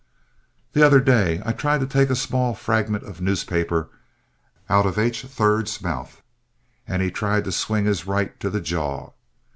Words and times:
The 0.73 0.83
other 0.83 0.99
day 0.99 1.43
I 1.45 1.51
tried 1.53 1.79
to 1.81 1.85
take 1.85 2.09
a 2.09 2.15
small 2.15 2.55
fragment 2.55 3.03
of 3.03 3.21
newspaper 3.21 3.87
out 4.67 4.87
of 4.87 4.97
H. 4.97 5.21
3rd's 5.27 5.79
mouth, 5.83 6.23
and 6.87 7.03
he 7.03 7.11
tried 7.11 7.43
to 7.43 7.51
swing 7.51 7.85
his 7.85 8.07
right 8.07 8.39
to 8.39 8.49
the 8.49 8.61
jaw. 8.61 9.11